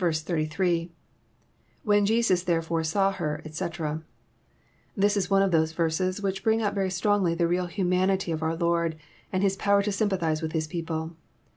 88.— 0.00 0.88
IWhen 1.84 2.06
Jesus 2.06 2.44
therefore 2.44 2.84
saw 2.84 3.10
her, 3.10 3.42
etcl 3.44 4.04
This 4.96 5.16
is 5.16 5.30
one 5.30 5.42
of 5.42 5.50
those 5.50 5.72
▼erses 5.72 6.22
which 6.22 6.44
bring 6.44 6.62
oat 6.62 6.74
very 6.74 6.90
strongly 6.90 7.34
tne 7.34 7.46
real 7.48 7.66
humanity 7.66 8.30
of 8.30 8.44
our 8.44 8.54
Lord, 8.54 8.94
and 9.32 9.42
His 9.42 9.56
power 9.56 9.82
to 9.82 9.90
sympathize 9.90 10.42
with 10.42 10.52
His 10.52 10.68
people. 10.68 11.16